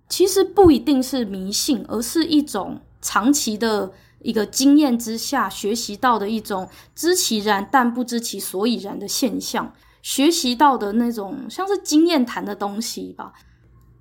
[0.08, 3.92] 其实不一定是迷信，而是一种长期的
[4.22, 13.34] 一个经验之下学习到的一种知其然但不知其所以然的现象，学习到的那种像是经验谈的东西吧。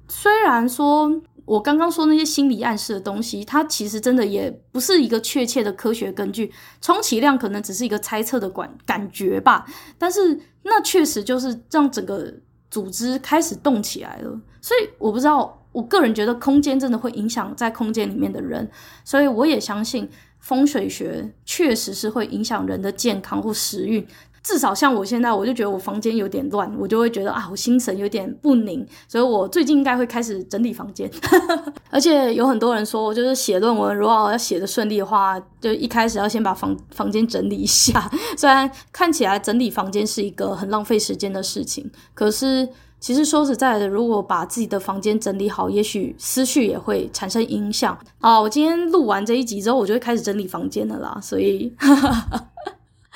[0.06, 1.20] 虽然说。
[1.50, 9.66] 我刚刚说那些心理暗示的东西，它其实真的也不是一个确切的科学根据，充其量可能只是一个猜测的感感觉吧。
[9.98, 12.32] 但是那确实就是让整个
[12.70, 14.40] 组织开始动起来了。
[14.60, 18.70] 所以我不知道，我个人觉得空间真的会影响在空间里面的人，
[19.04, 24.06] 所以我也相信风水学确实是会影响人的健康或时运。
[24.42, 31.10] 至少像我现在，我就觉得我房间有点乱，我就会觉得啊，我心神有点不宁，所以我最近应该会开始整理房间。
[31.90, 38.10] 而且有很多人说，我就是写论文，如果要写得顺利的话，就一开始要先把房房间整理一下。
[38.36, 42.66] 虽然看起来整理房间是一个很浪费时间的事情，可是
[42.98, 47.98] 其实说实在的，如果把自己的房间整理好，也许思绪也会产生影响。
[48.20, 51.74] 啊，我今天录完这一集之后，我就会开始整理房间了啦，所以。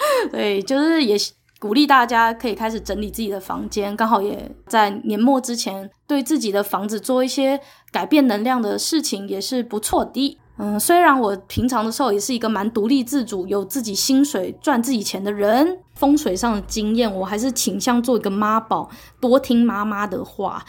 [0.30, 1.16] 对，就是也
[1.58, 7.58] 鼓励大家可以开始整理自己的房间，刚好也在年末之前对自己的房子做一些
[7.90, 10.38] 改变能量的事情，也是不错的。
[10.56, 18.88] 嗯，虽然我平常的时候也是一个蛮独立自主、有自己薪水赚自己钱的人，风水上的经验，我还是倾向做一个妈宝，
[19.18, 20.64] 多听妈妈的话。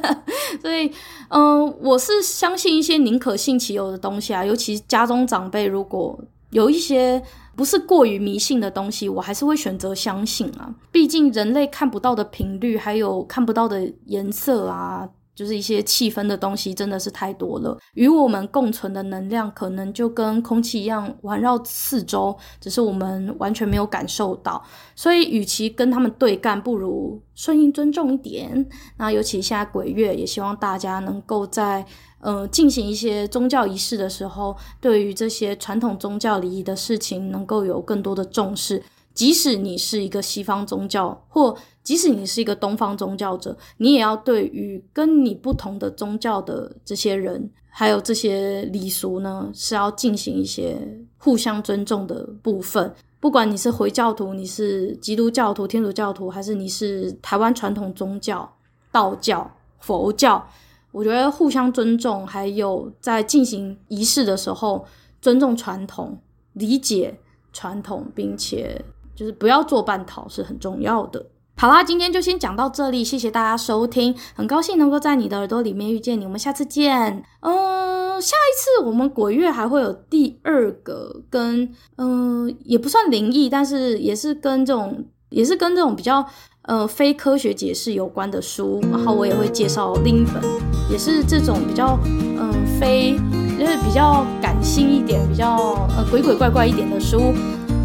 [0.62, 0.90] 所以，
[1.28, 6.18] 嗯，我是相信一些宁可信其有的东西啊，尤其家中长辈如果
[6.48, 7.22] 有一些
[7.58, 10.72] 不是过于迷信的东西，我还是会选择相信啊。
[10.92, 15.08] 毕竟人类看不到的频率，还有看不到的颜色啊。
[15.34, 24.60] 就是一些气氛的东西真的是太多了，与我们共存的能量可能就跟空气一样环绕四周，只是我们完全没有感受到。
[24.96, 28.68] 所以，与其跟他们对干，不如顺应尊重一点。
[28.96, 31.86] 那尤其现在鬼月，也希望大家能够在
[32.20, 38.82] 呃进行一些宗教仪式的时候，对于这些传统宗教礼仪的事情，能够有更多的重视。
[39.14, 50.76] 即使你是一个西方宗教，或即使你是一个东方宗教者，你也要对于跟你不同的宗教的这些人，还有这些礼俗呢，是要进行一些
[51.16, 52.94] 互相尊重的部分。
[53.18, 58.48] 不管你是回教徒，你是基督教徒、天主教徒，还是你是台湾传统宗教、
[58.92, 59.50] 道教、
[59.80, 60.48] 佛教，
[60.92, 64.86] 我觉得互相尊重，还有在进行仪式的时候
[65.20, 66.18] 尊重传统、
[66.52, 67.18] 理解
[67.52, 68.84] 传统，并且。
[69.18, 71.26] 就是不要做半套是很重要的。
[71.56, 77.24] 好啦，今天就先讲到这里，谢谢大家收听，很高兴能够在你的耳朵里面遇见你，我们下次见。
[77.40, 86.24] 嗯，下一次我们鬼月还会有第二个跟嗯也不算灵异，但是也是跟这种也是跟这种比较
[86.68, 90.42] 呃非科学解释有关的书，然后我也会介绍另一本，
[90.88, 93.18] 也是这种比较嗯非
[93.58, 97.34] 就是比较感性一点，比较呃鬼鬼怪怪一点的书。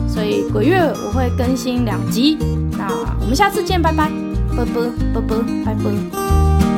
[0.07, 2.37] 所以鬼月我会更新两集，
[2.77, 2.87] 那
[3.19, 4.11] 我们下次见，拜拜，
[4.55, 6.72] 啵啵啵啵，拜拜。